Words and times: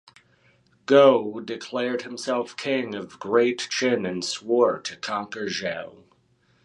Gou 0.87 1.41
declared 1.45 2.01
himself 2.01 2.57
King 2.57 2.95
of 2.95 3.19
Great 3.19 3.69
Qin 3.69 4.09
and 4.09 4.25
swore 4.25 4.79
to 4.79 4.97
conquer 4.97 5.45
Zhao. 5.45 6.05